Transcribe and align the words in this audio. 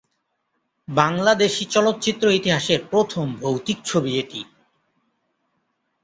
বাংলাদেশী 0.87 1.63
চলচ্চিত্র 1.65 2.25
ইতিহাসের 2.31 2.79
প্রথম 2.91 3.25
ভৌতিক 3.41 3.77
ছবি 3.85 4.11
এটি। 4.19 4.41